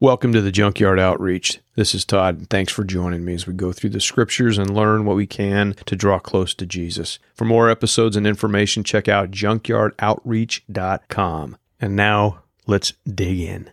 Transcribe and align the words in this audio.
Welcome 0.00 0.32
to 0.32 0.40
the 0.40 0.50
Junkyard 0.50 0.98
Outreach. 0.98 1.60
This 1.76 1.94
is 1.94 2.04
Todd, 2.04 2.36
and 2.36 2.50
thanks 2.50 2.72
for 2.72 2.82
joining 2.82 3.24
me 3.24 3.34
as 3.34 3.46
we 3.46 3.54
go 3.54 3.72
through 3.72 3.90
the 3.90 4.00
scriptures 4.00 4.58
and 4.58 4.74
learn 4.74 5.04
what 5.04 5.14
we 5.14 5.28
can 5.28 5.74
to 5.86 5.94
draw 5.94 6.18
close 6.18 6.52
to 6.54 6.66
Jesus. 6.66 7.20
For 7.32 7.44
more 7.44 7.70
episodes 7.70 8.16
and 8.16 8.26
information, 8.26 8.82
check 8.82 9.06
out 9.06 9.30
junkyardoutreach.com. 9.30 11.56
And 11.80 11.94
now, 11.94 12.42
let's 12.66 12.92
dig 13.08 13.38
in. 13.38 13.70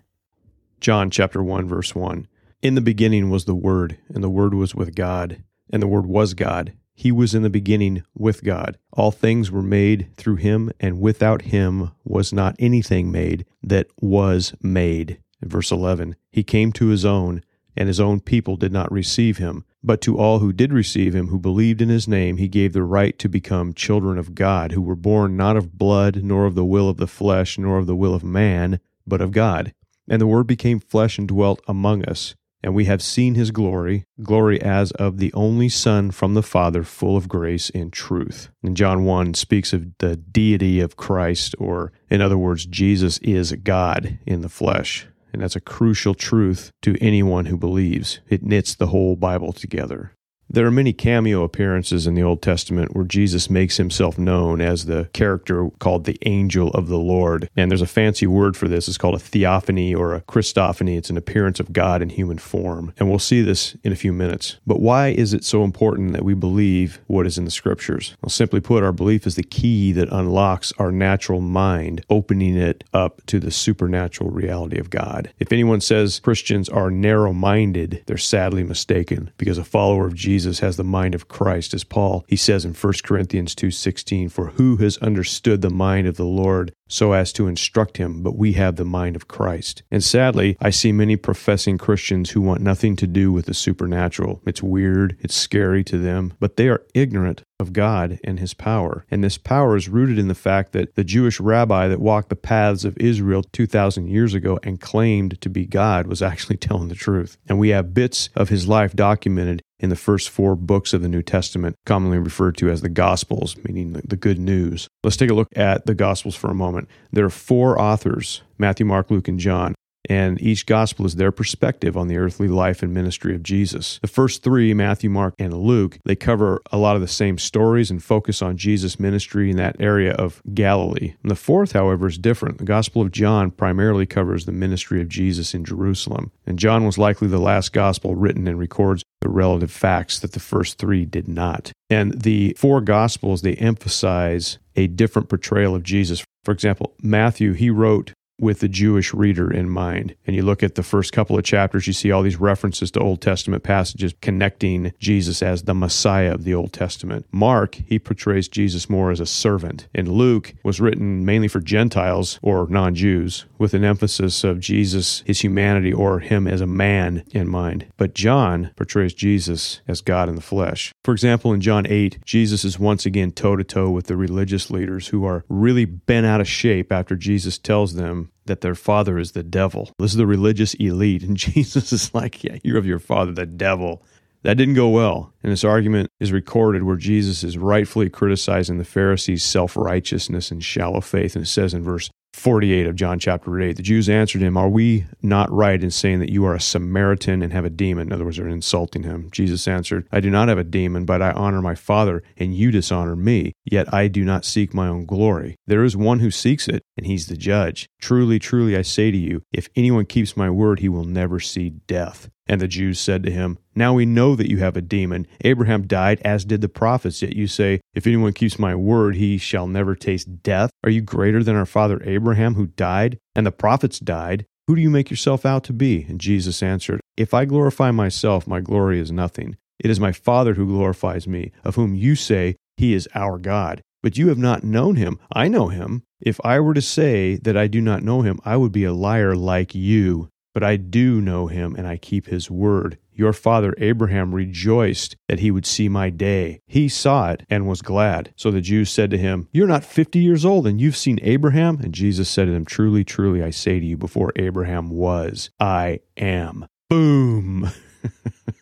John 0.79 1.09
chapter 1.09 1.41
1 1.41 1.67
verse 1.67 1.95
1. 1.95 2.27
In 2.61 2.75
the 2.75 2.81
beginning 2.81 3.31
was 3.31 3.45
the 3.45 3.55
word, 3.55 3.97
and 4.13 4.23
the 4.23 4.29
word 4.29 4.53
was 4.53 4.75
with 4.75 4.93
God, 4.93 5.41
and 5.71 5.81
the 5.81 5.87
word 5.87 6.05
was 6.05 6.35
God. 6.35 6.73
He 6.93 7.11
was 7.11 7.33
in 7.33 7.41
the 7.41 7.49
beginning 7.49 8.03
with 8.13 8.43
God. 8.43 8.77
All 8.93 9.09
things 9.09 9.49
were 9.49 9.63
made 9.63 10.09
through 10.17 10.35
him, 10.35 10.71
and 10.79 11.01
without 11.01 11.41
him 11.41 11.93
was 12.03 12.31
not 12.31 12.55
anything 12.59 13.11
made 13.11 13.43
that 13.63 13.87
was 13.99 14.53
made. 14.61 15.17
In 15.41 15.49
verse 15.49 15.71
11, 15.71 16.15
he 16.31 16.43
came 16.43 16.71
to 16.73 16.87
his 16.87 17.05
own, 17.05 17.43
and 17.75 17.87
his 17.87 17.99
own 17.99 18.19
people 18.19 18.57
did 18.57 18.71
not 18.71 18.91
receive 18.91 19.37
him. 19.37 19.65
But 19.83 20.01
to 20.01 20.17
all 20.17 20.39
who 20.39 20.53
did 20.53 20.71
receive 20.71 21.15
him, 21.15 21.29
who 21.29 21.39
believed 21.39 21.81
in 21.81 21.89
his 21.89 22.07
name, 22.07 22.37
he 22.37 22.47
gave 22.47 22.73
the 22.73 22.83
right 22.83 23.17
to 23.17 23.27
become 23.27 23.73
children 23.73 24.19
of 24.19 24.35
God, 24.35 24.73
who 24.73 24.81
were 24.81 24.95
born 24.95 25.35
not 25.35 25.57
of 25.57 25.77
blood, 25.77 26.23
nor 26.23 26.45
of 26.45 26.55
the 26.55 26.65
will 26.65 26.87
of 26.87 26.97
the 26.97 27.07
flesh, 27.07 27.57
nor 27.57 27.79
of 27.79 27.87
the 27.87 27.95
will 27.95 28.13
of 28.13 28.23
man, 28.23 28.79
but 29.07 29.21
of 29.21 29.31
God. 29.31 29.73
And 30.07 30.21
the 30.21 30.27
Word 30.27 30.45
became 30.45 30.79
flesh 30.79 31.17
and 31.17 31.27
dwelt 31.27 31.61
among 31.67 32.05
us. 32.05 32.35
And 32.63 32.75
we 32.75 32.85
have 32.85 33.01
seen 33.01 33.33
his 33.33 33.49
glory, 33.49 34.05
glory 34.21 34.61
as 34.61 34.91
of 34.91 35.17
the 35.17 35.33
only 35.33 35.67
Son 35.67 36.11
from 36.11 36.35
the 36.35 36.43
Father, 36.43 36.83
full 36.83 37.17
of 37.17 37.27
grace 37.27 37.71
and 37.71 37.91
truth. 37.91 38.49
And 38.61 38.77
John 38.77 39.03
1 39.03 39.33
speaks 39.33 39.73
of 39.73 39.97
the 39.97 40.15
deity 40.15 40.79
of 40.79 40.95
Christ, 40.95 41.55
or 41.57 41.91
in 42.09 42.21
other 42.21 42.37
words, 42.37 42.67
Jesus 42.67 43.17
is 43.19 43.51
God 43.63 44.19
in 44.27 44.41
the 44.41 44.49
flesh. 44.49 45.07
And 45.33 45.41
that's 45.41 45.55
a 45.55 45.61
crucial 45.61 46.13
truth 46.13 46.71
to 46.81 46.97
anyone 46.99 47.45
who 47.45 47.57
believes. 47.57 48.19
It 48.27 48.43
knits 48.43 48.75
the 48.75 48.87
whole 48.87 49.15
Bible 49.15 49.53
together. 49.53 50.13
There 50.53 50.65
are 50.65 50.71
many 50.71 50.91
cameo 50.91 51.43
appearances 51.43 52.05
in 52.05 52.13
the 52.13 52.23
Old 52.23 52.41
Testament 52.41 52.93
where 52.93 53.05
Jesus 53.05 53.49
makes 53.49 53.77
himself 53.77 54.17
known 54.17 54.59
as 54.59 54.85
the 54.85 55.09
character 55.13 55.69
called 55.79 56.03
the 56.03 56.17
angel 56.25 56.71
of 56.71 56.89
the 56.89 56.97
Lord. 56.97 57.49
And 57.55 57.71
there's 57.71 57.81
a 57.81 57.87
fancy 57.87 58.27
word 58.27 58.57
for 58.57 58.67
this. 58.67 58.89
It's 58.89 58.97
called 58.97 59.15
a 59.15 59.19
theophany 59.19 59.95
or 59.95 60.13
a 60.13 60.19
Christophany. 60.19 60.97
It's 60.97 61.09
an 61.09 61.15
appearance 61.15 61.61
of 61.61 61.71
God 61.71 62.01
in 62.01 62.09
human 62.09 62.37
form. 62.37 62.93
And 62.97 63.09
we'll 63.09 63.17
see 63.17 63.41
this 63.41 63.77
in 63.85 63.93
a 63.93 63.95
few 63.95 64.11
minutes. 64.11 64.57
But 64.67 64.81
why 64.81 65.07
is 65.09 65.33
it 65.33 65.45
so 65.45 65.63
important 65.63 66.11
that 66.11 66.25
we 66.25 66.33
believe 66.33 66.99
what 67.07 67.25
is 67.25 67.37
in 67.37 67.45
the 67.45 67.51
scriptures? 67.51 68.17
Well, 68.21 68.29
simply 68.29 68.59
put, 68.59 68.83
our 68.83 68.91
belief 68.91 69.25
is 69.25 69.35
the 69.35 69.43
key 69.43 69.93
that 69.93 70.11
unlocks 70.11 70.73
our 70.77 70.91
natural 70.91 71.39
mind, 71.39 72.03
opening 72.09 72.57
it 72.57 72.83
up 72.93 73.25
to 73.27 73.39
the 73.39 73.51
supernatural 73.51 74.29
reality 74.29 74.79
of 74.79 74.89
God. 74.89 75.31
If 75.39 75.53
anyone 75.53 75.79
says 75.79 76.19
Christians 76.19 76.67
are 76.67 76.91
narrow 76.91 77.31
minded, 77.31 78.03
they're 78.05 78.17
sadly 78.17 78.63
mistaken 78.63 79.31
because 79.37 79.57
a 79.57 79.63
follower 79.63 80.07
of 80.07 80.13
Jesus 80.13 80.40
Jesus 80.41 80.61
has 80.61 80.75
the 80.75 80.83
mind 80.83 81.13
of 81.13 81.27
Christ, 81.27 81.71
as 81.75 81.83
Paul 81.83 82.25
he 82.27 82.35
says 82.35 82.65
in 82.65 82.73
1 82.73 83.03
Corinthians 83.03 83.53
2:16, 83.53 84.27
"For 84.27 84.47
who 84.55 84.77
has 84.77 84.97
understood 84.97 85.61
the 85.61 85.69
mind 85.69 86.07
of 86.07 86.17
the 86.17 86.25
Lord 86.25 86.71
so 86.89 87.13
as 87.13 87.31
to 87.33 87.45
instruct 87.47 87.97
him, 87.97 88.23
but 88.23 88.35
we 88.35 88.53
have 88.53 88.75
the 88.75 88.83
mind 88.83 89.15
of 89.15 89.27
Christ." 89.27 89.83
And 89.91 90.03
sadly, 90.03 90.57
I 90.59 90.71
see 90.71 90.91
many 90.91 91.15
professing 91.15 91.77
Christians 91.77 92.31
who 92.31 92.41
want 92.41 92.61
nothing 92.61 92.95
to 92.95 93.05
do 93.05 93.31
with 93.31 93.45
the 93.45 93.53
supernatural. 93.53 94.41
It's 94.47 94.63
weird, 94.63 95.15
it's 95.21 95.35
scary 95.35 95.83
to 95.83 95.99
them, 95.99 96.33
but 96.39 96.57
they 96.57 96.69
are 96.69 96.81
ignorant 96.95 97.43
of 97.61 97.71
God 97.71 98.19
and 98.23 98.39
his 98.39 98.55
power. 98.55 99.05
And 99.11 99.23
this 99.23 99.37
power 99.37 99.77
is 99.77 99.87
rooted 99.87 100.17
in 100.17 100.27
the 100.27 100.35
fact 100.35 100.73
that 100.73 100.95
the 100.95 101.03
Jewish 101.03 101.39
rabbi 101.39 101.87
that 101.87 102.01
walked 102.01 102.29
the 102.29 102.35
paths 102.35 102.83
of 102.83 102.97
Israel 102.97 103.43
2,000 103.43 104.07
years 104.07 104.33
ago 104.33 104.59
and 104.63 104.81
claimed 104.81 105.39
to 105.39 105.49
be 105.49 105.65
God 105.67 106.07
was 106.07 106.21
actually 106.21 106.57
telling 106.67 106.87
the 106.89 106.95
truth. 106.95 107.37
And 107.47 107.59
we 107.59 107.69
have 107.69 107.93
bits 107.93 108.29
of 108.35 108.49
his 108.49 108.67
life 108.67 108.95
documented 108.95 109.61
in 109.81 109.89
the 109.89 109.95
first 109.95 110.29
four 110.29 110.55
books 110.55 110.93
of 110.93 111.01
the 111.01 111.09
New 111.09 111.23
Testament, 111.23 111.75
commonly 111.85 112.19
referred 112.19 112.55
to 112.57 112.69
as 112.69 112.81
the 112.81 112.89
Gospels, 112.89 113.57
meaning 113.65 113.93
the 113.93 114.15
good 114.15 114.39
news. 114.39 114.87
Let's 115.03 115.17
take 115.17 115.31
a 115.31 115.33
look 115.33 115.49
at 115.55 115.85
the 115.85 115.95
Gospels 115.95 116.35
for 116.35 116.49
a 116.49 116.55
moment. 116.55 116.87
There 117.11 117.25
are 117.25 117.31
four 117.31 117.79
authors 117.81 118.43
Matthew, 118.57 118.85
Mark, 118.85 119.09
Luke, 119.09 119.27
and 119.27 119.39
John 119.39 119.73
and 120.11 120.41
each 120.41 120.65
gospel 120.65 121.05
is 121.05 121.15
their 121.15 121.31
perspective 121.31 121.95
on 121.95 122.09
the 122.09 122.17
earthly 122.17 122.49
life 122.49 122.83
and 122.83 122.93
ministry 122.93 123.33
of 123.33 123.43
Jesus. 123.43 123.97
The 124.01 124.09
first 124.09 124.43
three, 124.43 124.73
Matthew, 124.73 125.09
Mark, 125.09 125.35
and 125.39 125.53
Luke, 125.53 125.99
they 126.03 126.17
cover 126.17 126.61
a 126.69 126.77
lot 126.77 126.97
of 126.97 127.01
the 127.01 127.07
same 127.07 127.37
stories 127.37 127.89
and 127.89 128.03
focus 128.03 128.41
on 128.41 128.57
Jesus' 128.57 128.99
ministry 128.99 129.49
in 129.49 129.55
that 129.55 129.77
area 129.79 130.11
of 130.11 130.41
Galilee. 130.53 131.13
And 131.23 131.31
the 131.31 131.35
fourth, 131.35 131.71
however, 131.71 132.07
is 132.07 132.17
different. 132.17 132.57
The 132.57 132.65
Gospel 132.65 133.01
of 133.01 133.11
John 133.11 133.51
primarily 133.51 134.05
covers 134.05 134.43
the 134.43 134.51
ministry 134.51 134.99
of 134.99 135.07
Jesus 135.07 135.53
in 135.53 135.63
Jerusalem, 135.63 136.31
and 136.45 136.59
John 136.59 136.85
was 136.85 136.97
likely 136.97 137.29
the 137.29 137.39
last 137.39 137.71
gospel 137.71 138.13
written 138.13 138.49
and 138.49 138.59
records 138.59 139.03
the 139.21 139.29
relative 139.29 139.71
facts 139.71 140.19
that 140.19 140.33
the 140.33 140.41
first 140.41 140.77
three 140.77 141.05
did 141.05 141.29
not. 141.29 141.71
And 141.89 142.21
the 142.21 142.53
four 142.57 142.81
gospels, 142.81 143.43
they 143.43 143.53
emphasize 143.55 144.57
a 144.75 144.87
different 144.87 145.29
portrayal 145.29 145.73
of 145.73 145.83
Jesus. 145.83 146.21
For 146.43 146.51
example, 146.51 146.95
Matthew, 147.01 147.53
he 147.53 147.69
wrote 147.69 148.11
with 148.41 148.59
the 148.59 148.67
Jewish 148.67 149.13
reader 149.13 149.49
in 149.49 149.69
mind. 149.69 150.15
And 150.25 150.35
you 150.35 150.41
look 150.41 150.63
at 150.63 150.75
the 150.75 150.83
first 150.83 151.13
couple 151.13 151.37
of 151.37 151.45
chapters, 151.45 151.87
you 151.87 151.93
see 151.93 152.11
all 152.11 152.23
these 152.23 152.39
references 152.39 152.91
to 152.91 152.99
Old 152.99 153.21
Testament 153.21 153.63
passages 153.63 154.13
connecting 154.21 154.91
Jesus 154.99 155.41
as 155.41 155.63
the 155.63 155.75
Messiah 155.75 156.33
of 156.33 156.43
the 156.43 156.53
Old 156.53 156.73
Testament. 156.73 157.27
Mark, 157.31 157.75
he 157.85 157.99
portrays 157.99 158.47
Jesus 158.49 158.89
more 158.89 159.11
as 159.11 159.19
a 159.19 159.25
servant. 159.25 159.87
And 159.93 160.07
Luke 160.07 160.55
was 160.63 160.81
written 160.81 161.23
mainly 161.23 161.47
for 161.47 161.59
Gentiles 161.59 162.39
or 162.41 162.67
non 162.67 162.95
Jews, 162.95 163.45
with 163.59 163.75
an 163.75 163.83
emphasis 163.83 164.43
of 164.43 164.59
Jesus, 164.59 165.21
his 165.27 165.41
humanity, 165.41 165.93
or 165.93 166.19
him 166.19 166.47
as 166.47 166.61
a 166.61 166.67
man 166.67 167.23
in 167.31 167.47
mind. 167.47 167.85
But 167.97 168.15
John 168.15 168.71
portrays 168.75 169.13
Jesus 169.13 169.81
as 169.87 170.01
God 170.01 170.27
in 170.27 170.35
the 170.35 170.41
flesh. 170.41 170.91
For 171.03 171.11
example, 171.11 171.53
in 171.53 171.61
John 171.61 171.85
8, 171.85 172.25
Jesus 172.25 172.65
is 172.65 172.79
once 172.79 173.05
again 173.05 173.31
toe 173.31 173.55
to 173.55 173.63
toe 173.63 173.91
with 173.91 174.07
the 174.07 174.17
religious 174.17 174.71
leaders 174.71 175.09
who 175.09 175.25
are 175.25 175.45
really 175.47 175.85
bent 175.85 176.25
out 176.25 176.41
of 176.41 176.47
shape 176.47 176.91
after 176.91 177.15
Jesus 177.15 177.59
tells 177.59 177.93
them 177.93 178.30
that 178.45 178.61
their 178.61 178.75
father 178.75 179.17
is 179.19 179.31
the 179.31 179.43
devil. 179.43 179.91
This 179.99 180.11
is 180.11 180.17
the 180.17 180.27
religious 180.27 180.73
elite. 180.75 181.23
And 181.23 181.37
Jesus 181.51 181.93
is 181.93 182.13
like, 182.13 182.43
Yeah, 182.43 182.57
you're 182.63 182.77
of 182.77 182.85
your 182.85 182.99
father, 182.99 183.31
the 183.31 183.45
devil. 183.45 184.03
That 184.43 184.57
didn't 184.57 184.73
go 184.73 184.89
well. 184.89 185.33
And 185.43 185.51
this 185.51 185.63
argument 185.63 186.09
is 186.19 186.31
recorded 186.31 186.81
where 186.83 186.95
Jesus 186.95 187.43
is 187.43 187.59
rightfully 187.59 188.09
criticizing 188.09 188.79
the 188.79 188.83
Pharisees' 188.83 189.43
self 189.43 189.77
righteousness 189.77 190.49
and 190.49 190.63
shallow 190.63 191.01
faith. 191.01 191.35
And 191.35 191.45
it 191.45 191.49
says 191.49 191.73
in 191.73 191.83
verse 191.83 192.09
48 192.33 192.87
of 192.87 192.95
John 192.95 193.19
chapter 193.19 193.59
8. 193.59 193.75
The 193.75 193.83
Jews 193.83 194.09
answered 194.09 194.41
him, 194.41 194.57
Are 194.57 194.69
we 194.69 195.05
not 195.21 195.51
right 195.51 195.81
in 195.81 195.91
saying 195.91 196.19
that 196.19 196.31
you 196.31 196.45
are 196.45 196.55
a 196.55 196.61
Samaritan 196.61 197.41
and 197.41 197.51
have 197.53 197.65
a 197.65 197.69
demon? 197.69 198.07
In 198.07 198.13
other 198.13 198.25
words, 198.25 198.37
they're 198.37 198.47
insulting 198.47 199.03
him. 199.03 199.29
Jesus 199.31 199.67
answered, 199.67 200.07
I 200.11 200.19
do 200.19 200.29
not 200.29 200.47
have 200.47 200.57
a 200.57 200.63
demon, 200.63 201.05
but 201.05 201.21
I 201.21 201.31
honor 201.31 201.61
my 201.61 201.75
Father, 201.75 202.23
and 202.37 202.55
you 202.55 202.71
dishonor 202.71 203.15
me. 203.15 203.53
Yet 203.65 203.93
I 203.93 204.07
do 204.07 204.23
not 204.23 204.45
seek 204.45 204.73
my 204.73 204.87
own 204.87 205.05
glory. 205.05 205.55
There 205.67 205.83
is 205.83 205.97
one 205.97 206.19
who 206.19 206.31
seeks 206.31 206.67
it, 206.67 206.83
and 206.97 207.05
he's 207.05 207.27
the 207.27 207.37
judge. 207.37 207.87
Truly, 208.01 208.39
truly, 208.39 208.77
I 208.77 208.81
say 208.81 209.11
to 209.11 209.17
you, 209.17 209.43
if 209.51 209.69
anyone 209.75 210.05
keeps 210.05 210.37
my 210.37 210.49
word, 210.49 210.79
he 210.79 210.89
will 210.89 211.05
never 211.05 211.39
see 211.39 211.69
death. 211.69 212.29
And 212.47 212.59
the 212.59 212.67
Jews 212.67 212.99
said 212.99 213.23
to 213.23 213.31
him, 213.31 213.57
Now 213.75 213.93
we 213.93 214.05
know 214.05 214.35
that 214.35 214.49
you 214.49 214.57
have 214.57 214.75
a 214.75 214.81
demon. 214.81 215.27
Abraham 215.41 215.87
died, 215.87 216.21
as 216.25 216.43
did 216.43 216.61
the 216.61 216.69
prophets, 216.69 217.21
yet 217.21 217.35
you 217.35 217.47
say, 217.47 217.81
If 217.93 218.07
anyone 218.07 218.33
keeps 218.33 218.59
my 218.59 218.75
word, 218.75 219.15
he 219.15 219.37
shall 219.37 219.67
never 219.67 219.95
taste 219.95 220.43
death. 220.43 220.71
Are 220.83 220.89
you 220.89 221.01
greater 221.01 221.43
than 221.43 221.55
our 221.55 221.65
father 221.65 222.01
Abraham, 222.03 222.55
who 222.55 222.67
died, 222.67 223.17
and 223.35 223.45
the 223.45 223.51
prophets 223.51 223.99
died? 223.99 224.45
Who 224.67 224.75
do 224.75 224.81
you 224.81 224.89
make 224.89 225.09
yourself 225.09 225.45
out 225.45 225.63
to 225.65 225.73
be? 225.73 226.05
And 226.07 226.19
Jesus 226.19 226.63
answered, 226.63 227.01
If 227.17 227.33
I 227.33 227.45
glorify 227.45 227.91
myself, 227.91 228.47
my 228.47 228.59
glory 228.59 228.99
is 228.99 229.11
nothing. 229.11 229.57
It 229.79 229.89
is 229.89 229.99
my 229.99 230.11
Father 230.11 230.53
who 230.53 230.67
glorifies 230.67 231.27
me, 231.27 231.51
of 231.63 231.75
whom 231.75 231.95
you 231.95 232.15
say, 232.15 232.55
He 232.77 232.93
is 232.93 233.07
our 233.15 233.37
God. 233.37 233.81
But 234.03 234.17
you 234.17 234.29
have 234.29 234.37
not 234.37 234.63
known 234.63 234.95
him. 234.95 235.19
I 235.31 235.47
know 235.47 235.67
him. 235.67 236.03
If 236.19 236.39
I 236.43 236.59
were 236.59 236.73
to 236.73 236.81
say 236.81 237.35
that 237.37 237.57
I 237.57 237.67
do 237.67 237.81
not 237.81 238.03
know 238.03 238.21
him, 238.21 238.39
I 238.43 238.57
would 238.57 238.71
be 238.71 238.83
a 238.83 238.93
liar 238.93 239.35
like 239.35 239.75
you. 239.75 240.29
But 240.53 240.63
I 240.63 240.75
do 240.75 241.21
know 241.21 241.47
him, 241.47 241.75
and 241.75 241.87
I 241.87 241.97
keep 241.97 242.27
his 242.27 242.51
word. 242.51 242.97
Your 243.13 243.33
father 243.33 243.73
Abraham 243.77 244.33
rejoiced 244.33 245.15
that 245.27 245.39
he 245.39 245.51
would 245.51 245.65
see 245.65 245.87
my 245.87 246.09
day. 246.09 246.61
He 246.65 246.89
saw 246.89 247.31
it 247.31 247.43
and 247.49 247.67
was 247.67 247.81
glad. 247.81 248.33
So 248.35 248.51
the 248.51 248.61
Jews 248.61 248.89
said 248.89 249.11
to 249.11 249.17
him, 249.17 249.47
You're 249.51 249.67
not 249.67 249.83
fifty 249.83 250.19
years 250.19 250.45
old, 250.45 250.67
and 250.67 250.81
you've 250.81 250.97
seen 250.97 251.19
Abraham? 251.21 251.79
And 251.81 251.93
Jesus 251.93 252.29
said 252.29 252.45
to 252.45 252.51
them, 252.51 252.65
Truly, 252.65 253.03
truly, 253.03 253.43
I 253.43 253.49
say 253.51 253.79
to 253.79 253.85
you, 253.85 253.97
before 253.97 254.33
Abraham 254.35 254.89
was, 254.89 255.49
I 255.59 255.99
am. 256.17 256.67
Boom. 256.89 257.69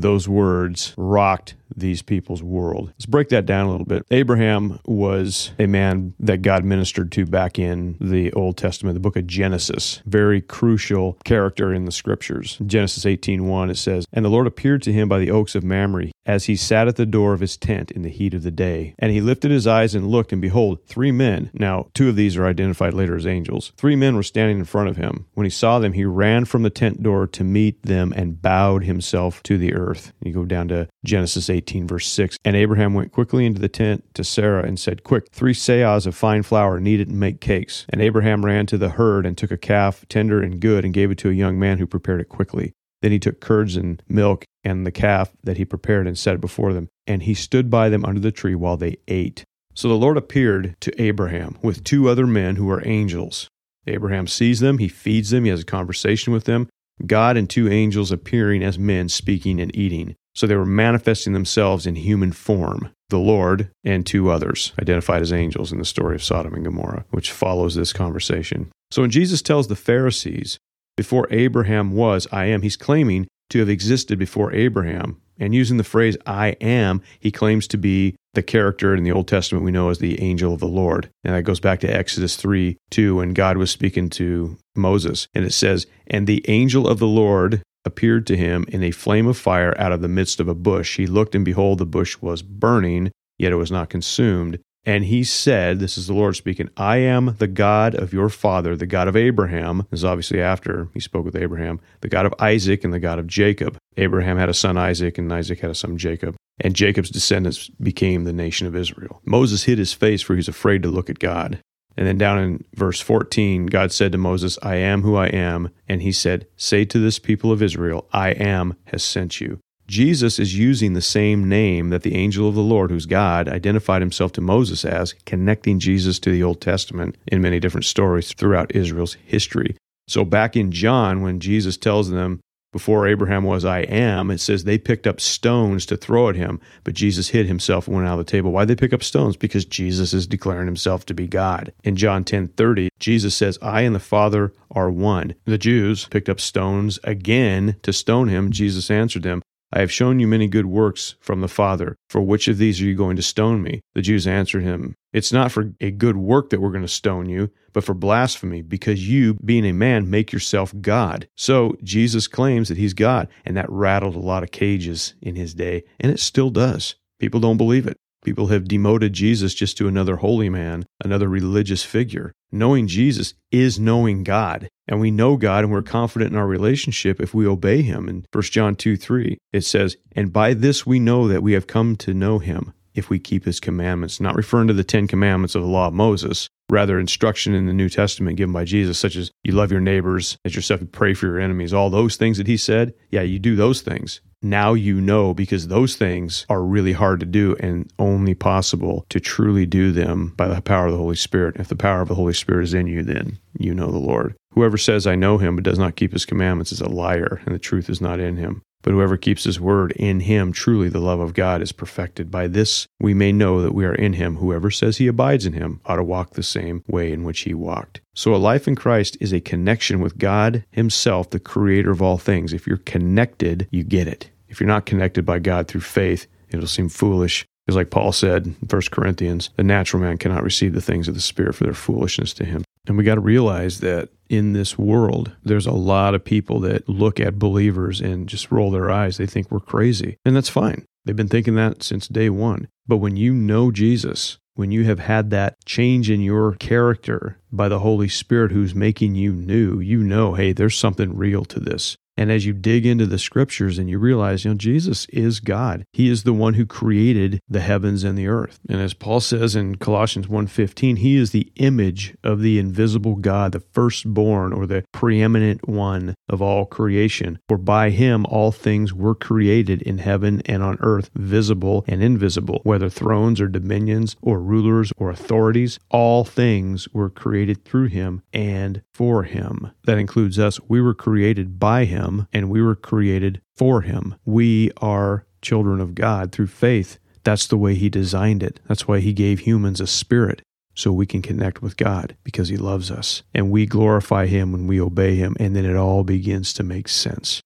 Those 0.00 0.28
words 0.28 0.94
rocked 0.96 1.54
these 1.76 2.02
people's 2.02 2.42
world. 2.42 2.88
Let's 2.88 3.06
break 3.06 3.28
that 3.28 3.46
down 3.46 3.66
a 3.66 3.70
little 3.70 3.86
bit. 3.86 4.04
Abraham 4.10 4.80
was 4.86 5.52
a 5.58 5.66
man 5.66 6.14
that 6.18 6.42
God 6.42 6.64
ministered 6.64 7.12
to 7.12 7.26
back 7.26 7.58
in 7.58 7.96
the 8.00 8.32
Old 8.32 8.56
Testament, 8.56 8.94
the 8.94 9.00
book 9.00 9.16
of 9.16 9.26
Genesis. 9.26 10.02
Very 10.06 10.40
crucial 10.40 11.18
character 11.24 11.72
in 11.72 11.84
the 11.84 11.92
scriptures. 11.92 12.58
Genesis 12.64 13.04
18:1 13.04 13.70
it 13.70 13.76
says, 13.76 14.06
"And 14.12 14.24
the 14.24 14.30
Lord 14.30 14.46
appeared 14.46 14.82
to 14.82 14.92
him 14.92 15.08
by 15.08 15.18
the 15.18 15.30
oaks 15.30 15.54
of 15.54 15.62
Mamre 15.64 16.10
as 16.28 16.44
he 16.44 16.54
sat 16.54 16.86
at 16.86 16.96
the 16.96 17.06
door 17.06 17.32
of 17.32 17.40
his 17.40 17.56
tent 17.56 17.90
in 17.90 18.02
the 18.02 18.10
heat 18.10 18.34
of 18.34 18.42
the 18.42 18.50
day. 18.50 18.94
And 18.98 19.10
he 19.10 19.22
lifted 19.22 19.50
his 19.50 19.66
eyes 19.66 19.94
and 19.94 20.06
looked, 20.06 20.30
and 20.30 20.42
behold, 20.42 20.84
three 20.84 21.10
men. 21.10 21.50
Now, 21.54 21.88
two 21.94 22.10
of 22.10 22.16
these 22.16 22.36
are 22.36 22.46
identified 22.46 22.92
later 22.92 23.16
as 23.16 23.26
angels. 23.26 23.72
Three 23.78 23.96
men 23.96 24.14
were 24.14 24.22
standing 24.22 24.58
in 24.58 24.66
front 24.66 24.90
of 24.90 24.98
him. 24.98 25.26
When 25.32 25.46
he 25.46 25.50
saw 25.50 25.78
them, 25.78 25.94
he 25.94 26.04
ran 26.04 26.44
from 26.44 26.62
the 26.62 26.70
tent 26.70 27.02
door 27.02 27.26
to 27.28 27.42
meet 27.42 27.82
them 27.82 28.12
and 28.14 28.40
bowed 28.42 28.84
himself 28.84 29.42
to 29.44 29.56
the 29.56 29.72
earth. 29.74 30.12
You 30.22 30.32
go 30.32 30.44
down 30.44 30.68
to 30.68 30.88
Genesis 31.02 31.48
18, 31.48 31.88
verse 31.88 32.06
6. 32.06 32.36
And 32.44 32.54
Abraham 32.54 32.92
went 32.92 33.12
quickly 33.12 33.46
into 33.46 33.60
the 33.60 33.68
tent 33.68 34.04
to 34.14 34.22
Sarah 34.22 34.64
and 34.64 34.78
said, 34.78 35.04
Quick, 35.04 35.28
three 35.32 35.54
seahs 35.54 36.06
of 36.06 36.14
fine 36.14 36.42
flour, 36.42 36.78
knead 36.78 37.00
it 37.00 37.08
and 37.08 37.18
make 37.18 37.40
cakes. 37.40 37.86
And 37.88 38.02
Abraham 38.02 38.44
ran 38.44 38.66
to 38.66 38.76
the 38.76 38.90
herd 38.90 39.24
and 39.24 39.38
took 39.38 39.50
a 39.50 39.56
calf, 39.56 40.04
tender 40.10 40.42
and 40.42 40.60
good, 40.60 40.84
and 40.84 40.92
gave 40.92 41.10
it 41.10 41.18
to 41.18 41.30
a 41.30 41.32
young 41.32 41.58
man 41.58 41.78
who 41.78 41.86
prepared 41.86 42.20
it 42.20 42.28
quickly. 42.28 42.74
Then 43.02 43.12
he 43.12 43.18
took 43.18 43.40
curds 43.40 43.76
and 43.76 44.02
milk 44.08 44.44
and 44.64 44.86
the 44.86 44.92
calf 44.92 45.30
that 45.44 45.56
he 45.56 45.64
prepared 45.64 46.06
and 46.06 46.18
set 46.18 46.34
it 46.34 46.40
before 46.40 46.72
them. 46.72 46.88
And 47.06 47.22
he 47.22 47.34
stood 47.34 47.70
by 47.70 47.88
them 47.88 48.04
under 48.04 48.20
the 48.20 48.32
tree 48.32 48.54
while 48.54 48.76
they 48.76 48.98
ate. 49.06 49.44
So 49.74 49.88
the 49.88 49.94
Lord 49.94 50.16
appeared 50.16 50.74
to 50.80 51.00
Abraham 51.00 51.56
with 51.62 51.84
two 51.84 52.08
other 52.08 52.26
men 52.26 52.56
who 52.56 52.68
are 52.70 52.86
angels. 52.86 53.48
Abraham 53.86 54.26
sees 54.26 54.60
them, 54.60 54.78
he 54.78 54.88
feeds 54.88 55.30
them, 55.30 55.44
he 55.44 55.50
has 55.50 55.60
a 55.60 55.64
conversation 55.64 56.32
with 56.32 56.44
them. 56.44 56.68
God 57.06 57.36
and 57.36 57.48
two 57.48 57.68
angels 57.68 58.10
appearing 58.10 58.62
as 58.62 58.78
men 58.78 59.08
speaking 59.08 59.60
and 59.60 59.74
eating. 59.76 60.16
So 60.34 60.46
they 60.46 60.56
were 60.56 60.66
manifesting 60.66 61.32
themselves 61.32 61.86
in 61.86 61.96
human 61.96 62.32
form. 62.32 62.90
The 63.08 63.18
Lord 63.18 63.70
and 63.84 64.04
two 64.04 64.30
others, 64.30 64.72
identified 64.80 65.22
as 65.22 65.32
angels 65.32 65.72
in 65.72 65.78
the 65.78 65.84
story 65.84 66.14
of 66.14 66.22
Sodom 66.22 66.54
and 66.54 66.64
Gomorrah, 66.64 67.04
which 67.10 67.32
follows 67.32 67.74
this 67.74 67.92
conversation. 67.92 68.70
So 68.90 69.02
when 69.02 69.10
Jesus 69.10 69.42
tells 69.42 69.68
the 69.68 69.76
Pharisees, 69.76 70.58
before 70.98 71.28
Abraham 71.30 71.92
was, 71.92 72.26
I 72.32 72.46
am, 72.46 72.62
he's 72.62 72.76
claiming 72.76 73.28
to 73.50 73.60
have 73.60 73.68
existed 73.68 74.18
before 74.18 74.52
Abraham. 74.52 75.22
And 75.38 75.54
using 75.54 75.76
the 75.76 75.84
phrase 75.84 76.16
I 76.26 76.56
am, 76.60 77.02
he 77.20 77.30
claims 77.30 77.68
to 77.68 77.78
be 77.78 78.16
the 78.34 78.42
character 78.42 78.96
in 78.96 79.04
the 79.04 79.12
Old 79.12 79.28
Testament 79.28 79.64
we 79.64 79.70
know 79.70 79.90
as 79.90 80.00
the 80.00 80.20
angel 80.20 80.52
of 80.52 80.58
the 80.58 80.66
Lord. 80.66 81.08
And 81.22 81.36
that 81.36 81.44
goes 81.44 81.60
back 81.60 81.78
to 81.80 81.86
Exodus 81.86 82.34
3 82.34 82.76
2, 82.90 83.14
when 83.14 83.32
God 83.32 83.58
was 83.58 83.70
speaking 83.70 84.10
to 84.10 84.56
Moses. 84.74 85.28
And 85.36 85.44
it 85.44 85.52
says, 85.52 85.86
And 86.08 86.26
the 86.26 86.44
angel 86.48 86.88
of 86.88 86.98
the 86.98 87.06
Lord 87.06 87.62
appeared 87.84 88.26
to 88.26 88.36
him 88.36 88.64
in 88.66 88.82
a 88.82 88.90
flame 88.90 89.28
of 89.28 89.38
fire 89.38 89.74
out 89.78 89.92
of 89.92 90.00
the 90.00 90.08
midst 90.08 90.40
of 90.40 90.48
a 90.48 90.54
bush. 90.54 90.96
He 90.96 91.06
looked, 91.06 91.36
and 91.36 91.44
behold, 91.44 91.78
the 91.78 91.86
bush 91.86 92.20
was 92.20 92.42
burning, 92.42 93.12
yet 93.38 93.52
it 93.52 93.56
was 93.56 93.70
not 93.70 93.88
consumed. 93.88 94.58
And 94.88 95.04
he 95.04 95.22
said, 95.22 95.80
This 95.80 95.98
is 95.98 96.06
the 96.06 96.14
Lord 96.14 96.34
speaking, 96.34 96.70
I 96.74 96.96
am 96.96 97.36
the 97.36 97.46
God 97.46 97.94
of 97.94 98.14
your 98.14 98.30
father, 98.30 98.74
the 98.74 98.86
God 98.86 99.06
of 99.06 99.16
Abraham. 99.16 99.86
This 99.90 100.00
is 100.00 100.04
obviously 100.04 100.40
after 100.40 100.88
he 100.94 101.00
spoke 101.00 101.26
with 101.26 101.36
Abraham, 101.36 101.78
the 102.00 102.08
God 102.08 102.24
of 102.24 102.32
Isaac 102.38 102.84
and 102.84 102.94
the 102.94 102.98
God 102.98 103.18
of 103.18 103.26
Jacob. 103.26 103.76
Abraham 103.98 104.38
had 104.38 104.48
a 104.48 104.54
son 104.54 104.78
Isaac, 104.78 105.18
and 105.18 105.30
Isaac 105.30 105.60
had 105.60 105.70
a 105.70 105.74
son 105.74 105.98
Jacob. 105.98 106.36
And 106.58 106.74
Jacob's 106.74 107.10
descendants 107.10 107.68
became 107.68 108.24
the 108.24 108.32
nation 108.32 108.66
of 108.66 108.74
Israel. 108.74 109.20
Moses 109.26 109.64
hid 109.64 109.76
his 109.76 109.92
face, 109.92 110.22
for 110.22 110.32
he 110.32 110.38
was 110.38 110.48
afraid 110.48 110.82
to 110.84 110.88
look 110.88 111.10
at 111.10 111.18
God. 111.18 111.60
And 111.98 112.06
then 112.06 112.16
down 112.16 112.38
in 112.38 112.64
verse 112.74 112.98
14, 112.98 113.66
God 113.66 113.92
said 113.92 114.12
to 114.12 114.18
Moses, 114.18 114.58
I 114.62 114.76
am 114.76 115.02
who 115.02 115.16
I 115.16 115.26
am. 115.26 115.68
And 115.86 116.00
he 116.00 116.12
said, 116.12 116.46
Say 116.56 116.86
to 116.86 116.98
this 116.98 117.18
people 117.18 117.52
of 117.52 117.62
Israel, 117.62 118.08
I 118.10 118.30
am 118.30 118.74
has 118.86 119.04
sent 119.04 119.38
you. 119.38 119.58
Jesus 119.88 120.38
is 120.38 120.56
using 120.56 120.92
the 120.92 121.00
same 121.00 121.48
name 121.48 121.88
that 121.88 122.02
the 122.02 122.14
angel 122.14 122.46
of 122.46 122.54
the 122.54 122.60
Lord, 122.60 122.90
who's 122.90 123.06
God, 123.06 123.48
identified 123.48 124.02
himself 124.02 124.32
to 124.32 124.42
Moses 124.42 124.84
as, 124.84 125.14
connecting 125.24 125.78
Jesus 125.78 126.18
to 126.20 126.30
the 126.30 126.42
Old 126.42 126.60
Testament 126.60 127.16
in 127.26 127.40
many 127.40 127.58
different 127.58 127.86
stories 127.86 128.34
throughout 128.34 128.74
Israel's 128.74 129.14
history. 129.24 129.76
So 130.06 130.26
back 130.26 130.56
in 130.56 130.72
John, 130.72 131.22
when 131.22 131.40
Jesus 131.40 131.78
tells 131.78 132.10
them, 132.10 132.40
before 132.70 133.08
Abraham 133.08 133.44
was, 133.44 133.64
I 133.64 133.80
am, 133.80 134.30
it 134.30 134.40
says 134.40 134.64
they 134.64 134.76
picked 134.76 135.06
up 135.06 135.22
stones 135.22 135.86
to 135.86 135.96
throw 135.96 136.28
at 136.28 136.36
him, 136.36 136.60
but 136.84 136.92
Jesus 136.92 137.28
hid 137.28 137.46
himself 137.46 137.86
and 137.86 137.96
went 137.96 138.06
out 138.06 138.20
of 138.20 138.26
the 138.26 138.30
table. 138.30 138.52
Why'd 138.52 138.68
they 138.68 138.76
pick 138.76 138.92
up 138.92 139.02
stones? 139.02 139.38
Because 139.38 139.64
Jesus 139.64 140.12
is 140.12 140.26
declaring 140.26 140.66
himself 140.66 141.06
to 141.06 141.14
be 141.14 141.26
God. 141.26 141.72
In 141.82 141.96
John 141.96 142.24
10 142.24 142.48
30, 142.48 142.90
Jesus 142.98 143.34
says, 143.34 143.58
I 143.62 143.82
and 143.82 143.94
the 143.94 144.00
Father 144.00 144.52
are 144.70 144.90
one. 144.90 145.34
The 145.46 145.56
Jews 145.56 146.06
picked 146.10 146.28
up 146.28 146.40
stones 146.40 146.98
again 147.04 147.76
to 147.84 147.92
stone 147.92 148.28
him. 148.28 148.52
Jesus 148.52 148.90
answered 148.90 149.22
them, 149.22 149.40
I 149.70 149.80
have 149.80 149.92
shown 149.92 150.18
you 150.18 150.26
many 150.26 150.48
good 150.48 150.66
works 150.66 151.16
from 151.20 151.40
the 151.42 151.48
Father. 151.48 151.96
For 152.08 152.22
which 152.22 152.48
of 152.48 152.56
these 152.56 152.80
are 152.80 152.84
you 152.84 152.94
going 152.94 153.16
to 153.16 153.22
stone 153.22 153.62
me? 153.62 153.82
The 153.94 154.00
Jews 154.00 154.26
answered 154.26 154.62
him, 154.62 154.94
It's 155.12 155.32
not 155.32 155.52
for 155.52 155.72
a 155.80 155.90
good 155.90 156.16
work 156.16 156.48
that 156.50 156.60
we're 156.60 156.70
going 156.70 156.82
to 156.82 156.88
stone 156.88 157.28
you, 157.28 157.50
but 157.74 157.84
for 157.84 157.92
blasphemy, 157.92 158.62
because 158.62 159.08
you, 159.08 159.34
being 159.44 159.66
a 159.66 159.72
man, 159.72 160.08
make 160.08 160.32
yourself 160.32 160.72
God. 160.80 161.28
So 161.36 161.76
Jesus 161.82 162.26
claims 162.26 162.68
that 162.68 162.78
he's 162.78 162.94
God, 162.94 163.28
and 163.44 163.56
that 163.58 163.68
rattled 163.68 164.16
a 164.16 164.20
lot 164.20 164.42
of 164.42 164.50
cages 164.50 165.14
in 165.20 165.36
his 165.36 165.52
day, 165.54 165.84
and 166.00 166.10
it 166.10 166.20
still 166.20 166.48
does. 166.48 166.94
People 167.18 167.40
don't 167.40 167.58
believe 167.58 167.86
it. 167.86 167.97
People 168.24 168.48
have 168.48 168.68
demoted 168.68 169.12
Jesus 169.12 169.54
just 169.54 169.76
to 169.78 169.88
another 169.88 170.16
holy 170.16 170.48
man, 170.48 170.86
another 171.02 171.28
religious 171.28 171.84
figure. 171.84 172.32
Knowing 172.50 172.86
Jesus 172.86 173.34
is 173.50 173.78
knowing 173.78 174.24
God. 174.24 174.68
And 174.86 175.00
we 175.00 175.10
know 175.10 175.36
God 175.36 175.64
and 175.64 175.72
we're 175.72 175.82
confident 175.82 176.32
in 176.32 176.38
our 176.38 176.46
relationship 176.46 177.20
if 177.20 177.34
we 177.34 177.46
obey 177.46 177.82
him. 177.82 178.08
In 178.08 178.24
1 178.32 178.42
John 178.44 178.74
2 178.74 178.96
3, 178.96 179.38
it 179.52 179.60
says, 179.62 179.96
And 180.12 180.32
by 180.32 180.54
this 180.54 180.86
we 180.86 180.98
know 180.98 181.28
that 181.28 181.42
we 181.42 181.52
have 181.52 181.66
come 181.66 181.94
to 181.96 182.14
know 182.14 182.38
him 182.38 182.72
if 182.98 183.08
we 183.08 183.18
keep 183.18 183.44
his 183.44 183.60
commandments. 183.60 184.20
Not 184.20 184.36
referring 184.36 184.68
to 184.68 184.74
the 184.74 184.84
Ten 184.84 185.06
Commandments 185.06 185.54
of 185.54 185.62
the 185.62 185.68
law 185.68 185.88
of 185.88 185.94
Moses, 185.94 186.48
rather 186.70 186.98
instruction 186.98 187.54
in 187.54 187.66
the 187.66 187.72
New 187.72 187.88
Testament 187.88 188.36
given 188.36 188.52
by 188.52 188.64
Jesus, 188.64 188.98
such 188.98 189.16
as 189.16 189.30
you 189.44 189.52
love 189.52 189.72
your 189.72 189.80
neighbors 189.80 190.36
as 190.44 190.54
yourself, 190.54 190.80
you 190.80 190.86
pray 190.86 191.14
for 191.14 191.26
your 191.26 191.40
enemies, 191.40 191.72
all 191.72 191.90
those 191.90 192.16
things 192.16 192.38
that 192.38 192.46
he 192.46 192.56
said. 192.56 192.94
Yeah, 193.10 193.22
you 193.22 193.38
do 193.38 193.56
those 193.56 193.80
things 193.80 194.20
now 194.42 194.74
you 194.74 195.00
know 195.00 195.34
because 195.34 195.68
those 195.68 195.96
things 195.96 196.46
are 196.48 196.62
really 196.62 196.92
hard 196.92 197.20
to 197.20 197.26
do 197.26 197.56
and 197.60 197.90
only 197.98 198.34
possible 198.34 199.04
to 199.08 199.20
truly 199.20 199.66
do 199.66 199.92
them 199.92 200.32
by 200.36 200.48
the 200.48 200.60
power 200.62 200.86
of 200.86 200.92
the 200.92 200.98
Holy 200.98 201.16
Spirit. 201.16 201.56
If 201.56 201.68
the 201.68 201.76
power 201.76 202.00
of 202.00 202.08
the 202.08 202.14
Holy 202.14 202.32
Spirit 202.32 202.64
is 202.64 202.74
in 202.74 202.86
you, 202.86 203.02
then 203.02 203.38
you 203.58 203.74
know 203.74 203.90
the 203.90 203.98
Lord. 203.98 204.36
Whoever 204.52 204.78
says, 204.78 205.06
I 205.06 205.14
know 205.14 205.38
him, 205.38 205.56
but 205.56 205.64
does 205.64 205.78
not 205.78 205.96
keep 205.96 206.12
his 206.12 206.24
commandments 206.24 206.72
is 206.72 206.80
a 206.80 206.88
liar, 206.88 207.40
and 207.44 207.54
the 207.54 207.60
truth 207.60 207.88
is 207.90 208.00
not 208.00 208.20
in 208.20 208.36
him. 208.36 208.62
But 208.88 208.94
whoever 208.94 209.18
keeps 209.18 209.44
his 209.44 209.60
word 209.60 209.92
in 209.96 210.20
him, 210.20 210.50
truly 210.50 210.88
the 210.88 210.98
love 210.98 211.20
of 211.20 211.34
God 211.34 211.60
is 211.60 211.72
perfected. 211.72 212.30
By 212.30 212.46
this 212.46 212.86
we 212.98 213.12
may 213.12 213.32
know 213.32 213.60
that 213.60 213.74
we 213.74 213.84
are 213.84 213.94
in 213.94 214.14
him. 214.14 214.36
Whoever 214.36 214.70
says 214.70 214.96
he 214.96 215.06
abides 215.08 215.44
in 215.44 215.52
him 215.52 215.82
ought 215.84 215.96
to 215.96 216.02
walk 216.02 216.30
the 216.30 216.42
same 216.42 216.82
way 216.86 217.12
in 217.12 217.22
which 217.22 217.40
he 217.40 217.52
walked. 217.52 218.00
So 218.14 218.34
a 218.34 218.36
life 218.36 218.66
in 218.66 218.76
Christ 218.76 219.18
is 219.20 219.30
a 219.30 219.42
connection 219.42 220.00
with 220.00 220.16
God 220.16 220.64
himself, 220.70 221.28
the 221.28 221.38
creator 221.38 221.90
of 221.90 222.00
all 222.00 222.16
things. 222.16 222.54
If 222.54 222.66
you're 222.66 222.78
connected, 222.78 223.68
you 223.70 223.84
get 223.84 224.08
it. 224.08 224.30
If 224.48 224.58
you're 224.58 224.66
not 224.66 224.86
connected 224.86 225.26
by 225.26 225.40
God 225.40 225.68
through 225.68 225.82
faith, 225.82 226.26
it'll 226.48 226.66
seem 226.66 226.88
foolish. 226.88 227.44
Because, 227.66 227.76
like 227.76 227.90
Paul 227.90 228.12
said 228.12 228.46
in 228.46 228.56
1 228.70 228.82
Corinthians, 228.90 229.50
the 229.56 229.64
natural 229.64 230.02
man 230.02 230.16
cannot 230.16 230.44
receive 230.44 230.72
the 230.72 230.80
things 230.80 231.08
of 231.08 231.14
the 231.14 231.20
Spirit 231.20 231.56
for 231.56 231.64
their 231.64 231.74
foolishness 231.74 232.32
to 232.32 232.46
him. 232.46 232.64
And 232.88 232.96
we 232.96 233.04
got 233.04 233.16
to 233.16 233.20
realize 233.20 233.80
that 233.80 234.08
in 234.28 234.54
this 234.54 234.78
world, 234.78 235.32
there's 235.44 235.66
a 235.66 235.72
lot 235.72 236.14
of 236.14 236.24
people 236.24 236.60
that 236.60 236.88
look 236.88 237.20
at 237.20 237.38
believers 237.38 238.00
and 238.00 238.28
just 238.28 238.50
roll 238.50 238.70
their 238.70 238.90
eyes. 238.90 239.16
They 239.16 239.26
think 239.26 239.50
we're 239.50 239.60
crazy. 239.60 240.16
And 240.24 240.34
that's 240.34 240.48
fine. 240.48 240.86
They've 241.04 241.16
been 241.16 241.28
thinking 241.28 241.54
that 241.54 241.82
since 241.82 242.08
day 242.08 242.30
one. 242.30 242.68
But 242.86 242.98
when 242.98 243.16
you 243.16 243.34
know 243.34 243.70
Jesus, 243.70 244.38
when 244.54 244.70
you 244.70 244.84
have 244.84 244.98
had 244.98 245.30
that 245.30 245.64
change 245.64 246.10
in 246.10 246.20
your 246.20 246.54
character 246.54 247.38
by 247.52 247.68
the 247.68 247.78
Holy 247.78 248.08
Spirit 248.08 248.52
who's 248.52 248.74
making 248.74 249.14
you 249.14 249.32
new, 249.32 249.80
you 249.80 250.02
know, 250.02 250.34
hey, 250.34 250.52
there's 250.52 250.76
something 250.76 251.16
real 251.16 251.44
to 251.44 251.60
this. 251.60 251.96
And 252.18 252.32
as 252.32 252.44
you 252.44 252.52
dig 252.52 252.84
into 252.84 253.06
the 253.06 253.16
scriptures 253.16 253.78
and 253.78 253.88
you 253.88 254.00
realize, 254.00 254.44
you 254.44 254.50
know, 254.50 254.56
Jesus 254.56 255.06
is 255.10 255.38
God. 255.38 255.84
He 255.92 256.10
is 256.10 256.24
the 256.24 256.32
one 256.32 256.54
who 256.54 256.66
created 256.66 257.38
the 257.48 257.60
heavens 257.60 258.02
and 258.02 258.18
the 258.18 258.26
earth. 258.26 258.58
And 258.68 258.80
as 258.80 258.92
Paul 258.92 259.20
says 259.20 259.54
in 259.54 259.76
Colossians 259.76 260.26
1:15, 260.26 260.96
he 260.96 261.14
is 261.14 261.30
the 261.30 261.52
image 261.54 262.16
of 262.24 262.40
the 262.40 262.58
invisible 262.58 263.14
God, 263.14 263.52
the 263.52 263.60
firstborn 263.60 264.52
or 264.52 264.66
the 264.66 264.82
preeminent 264.92 265.68
one 265.68 266.16
of 266.28 266.42
all 266.42 266.66
creation. 266.66 267.38
For 267.48 267.56
by 267.56 267.90
him 267.90 268.26
all 268.26 268.50
things 268.50 268.92
were 268.92 269.14
created 269.14 269.80
in 269.82 269.98
heaven 269.98 270.42
and 270.44 270.60
on 270.60 270.76
earth, 270.80 271.10
visible 271.14 271.84
and 271.86 272.02
invisible, 272.02 272.62
whether 272.64 272.90
thrones 272.90 273.40
or 273.40 273.46
dominions 273.46 274.16
or 274.20 274.40
rulers 274.40 274.92
or 274.96 275.08
authorities, 275.10 275.78
all 275.88 276.24
things 276.24 276.88
were 276.92 277.10
created 277.10 277.64
through 277.64 277.86
him 277.86 278.22
and 278.32 278.82
for 278.92 279.22
him. 279.22 279.70
That 279.84 279.98
includes 279.98 280.40
us. 280.40 280.58
We 280.68 280.80
were 280.80 280.94
created 280.94 281.60
by 281.60 281.84
him 281.84 282.07
him 282.08 282.26
and 282.32 282.50
we 282.50 282.62
were 282.62 282.74
created 282.74 283.40
for 283.56 283.82
him. 283.82 284.14
We 284.24 284.72
are 284.78 285.26
children 285.42 285.80
of 285.80 285.94
God 285.94 286.32
through 286.32 286.48
faith. 286.48 286.98
That's 287.22 287.46
the 287.46 287.58
way 287.58 287.74
he 287.74 287.88
designed 287.88 288.42
it. 288.42 288.60
That's 288.66 288.88
why 288.88 289.00
he 289.00 289.12
gave 289.12 289.40
humans 289.40 289.80
a 289.80 289.86
spirit 289.86 290.42
so 290.74 290.92
we 290.92 291.06
can 291.06 291.22
connect 291.22 291.60
with 291.60 291.76
God 291.76 292.16
because 292.24 292.48
he 292.48 292.56
loves 292.56 292.90
us. 292.90 293.22
And 293.34 293.50
we 293.50 293.66
glorify 293.66 294.26
him 294.26 294.52
when 294.52 294.66
we 294.66 294.80
obey 294.80 295.16
him, 295.16 295.36
and 295.40 295.54
then 295.54 295.64
it 295.64 295.76
all 295.76 296.04
begins 296.04 296.52
to 296.54 296.62
make 296.62 296.88
sense. 296.88 297.42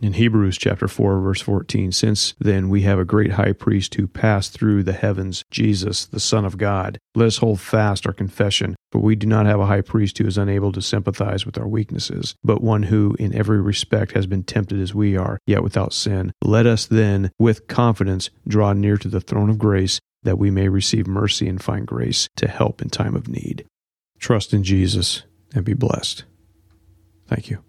In 0.00 0.12
Hebrews 0.12 0.56
chapter 0.56 0.86
4 0.86 1.20
verse 1.20 1.40
14, 1.40 1.90
since 1.90 2.34
then 2.38 2.68
we 2.68 2.82
have 2.82 3.00
a 3.00 3.04
great 3.04 3.32
high 3.32 3.52
priest 3.52 3.94
who 3.96 4.06
passed 4.06 4.52
through 4.52 4.84
the 4.84 4.92
heavens, 4.92 5.42
Jesus, 5.50 6.06
the 6.06 6.20
Son 6.20 6.44
of 6.44 6.56
God. 6.56 6.98
Let 7.16 7.26
us 7.26 7.38
hold 7.38 7.60
fast 7.60 8.06
our 8.06 8.12
confession, 8.12 8.76
for 8.92 9.00
we 9.00 9.16
do 9.16 9.26
not 9.26 9.46
have 9.46 9.58
a 9.58 9.66
high 9.66 9.80
priest 9.80 10.18
who 10.18 10.26
is 10.26 10.38
unable 10.38 10.70
to 10.72 10.82
sympathize 10.82 11.44
with 11.44 11.58
our 11.58 11.66
weaknesses, 11.66 12.36
but 12.44 12.62
one 12.62 12.84
who 12.84 13.16
in 13.18 13.34
every 13.34 13.60
respect 13.60 14.12
has 14.12 14.26
been 14.26 14.44
tempted 14.44 14.80
as 14.80 14.94
we 14.94 15.16
are, 15.16 15.38
yet 15.46 15.64
without 15.64 15.92
sin. 15.92 16.32
Let 16.42 16.66
us 16.66 16.86
then 16.86 17.32
with 17.38 17.66
confidence 17.66 18.30
draw 18.46 18.74
near 18.74 18.98
to 18.98 19.08
the 19.08 19.20
throne 19.20 19.50
of 19.50 19.58
grace 19.58 19.98
that 20.22 20.38
we 20.38 20.50
may 20.50 20.68
receive 20.68 21.08
mercy 21.08 21.48
and 21.48 21.62
find 21.62 21.86
grace 21.86 22.28
to 22.36 22.46
help 22.46 22.80
in 22.80 22.88
time 22.88 23.16
of 23.16 23.28
need. 23.28 23.66
Trust 24.20 24.54
in 24.54 24.62
Jesus 24.62 25.24
and 25.54 25.64
be 25.64 25.74
blessed. 25.74 26.24
Thank 27.26 27.50
you. 27.50 27.64